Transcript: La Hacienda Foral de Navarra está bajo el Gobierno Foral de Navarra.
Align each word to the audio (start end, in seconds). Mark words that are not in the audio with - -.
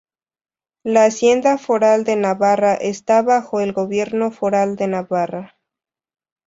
La 0.83 1.05
Hacienda 1.05 1.59
Foral 1.59 2.05
de 2.05 2.15
Navarra 2.15 2.73
está 2.73 3.21
bajo 3.21 3.59
el 3.61 3.71
Gobierno 3.71 4.31
Foral 4.31 4.75
de 4.75 4.87
Navarra. 4.87 5.59